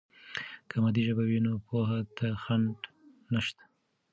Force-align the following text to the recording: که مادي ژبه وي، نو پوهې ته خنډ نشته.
که 0.69 0.75
مادي 0.83 1.01
ژبه 1.07 1.23
وي، 1.29 1.39
نو 1.45 1.51
پوهې 1.67 1.99
ته 2.17 2.27
خنډ 2.43 2.77
نشته. 3.33 3.63